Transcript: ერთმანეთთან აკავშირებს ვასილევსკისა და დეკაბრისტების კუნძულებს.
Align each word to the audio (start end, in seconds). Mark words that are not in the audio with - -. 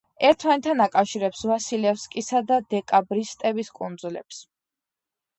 ერთმანეთთან 0.27 0.79
აკავშირებს 0.85 1.41
ვასილევსკისა 1.49 2.41
და 2.51 2.57
დეკაბრისტების 2.71 3.69
კუნძულებს. 3.77 4.41